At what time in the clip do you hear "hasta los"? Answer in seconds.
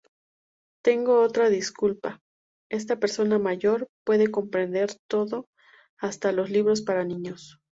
5.99-6.49